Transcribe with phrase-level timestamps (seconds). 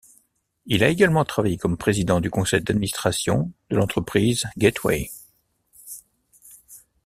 [0.65, 5.11] Il a également travaillé comme président du conseil d'administration de l'entreprise Gateway.